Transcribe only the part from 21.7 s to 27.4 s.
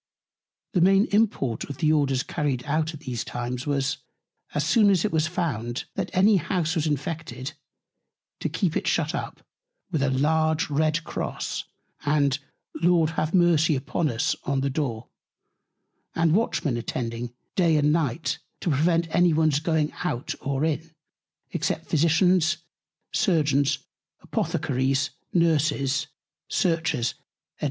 Physicians, Surgeons, Apothecaries, Nurses, Searchers, &c.